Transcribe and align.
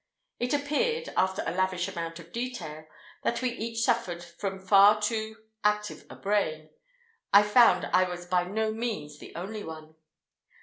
It 0.39 0.51
appeared—after 0.55 1.43
a 1.45 1.51
lavish 1.53 1.87
amount 1.87 2.17
of 2.17 2.31
detail—that 2.31 3.39
we 3.43 3.51
each 3.51 3.83
suffered 3.83 4.23
from 4.23 4.57
far 4.59 4.99
too 4.99 5.35
active 5.63 6.07
a 6.09 6.15
brain; 6.15 6.71
I 7.31 7.43
found 7.43 7.85
I 7.93 8.05
was 8.09 8.25
by 8.25 8.45
no 8.45 8.71
means 8.71 9.19
the 9.19 9.35
only 9.35 9.63
one! 9.63 9.93